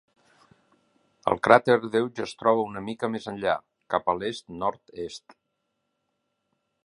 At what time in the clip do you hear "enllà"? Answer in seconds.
3.33-3.55